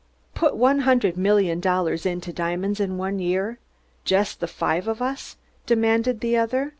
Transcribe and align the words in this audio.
"Put 0.33 0.57
one 0.57 0.79
hundred 0.79 1.15
million 1.15 1.59
dollars 1.59 2.07
into 2.07 2.33
diamonds 2.33 2.79
in 2.79 2.97
one 2.97 3.19
year 3.19 3.59
just 4.03 4.39
the 4.39 4.47
five 4.47 4.87
of 4.87 4.99
us?" 4.99 5.35
demanded 5.67 6.21
the 6.21 6.35
other. 6.37 6.69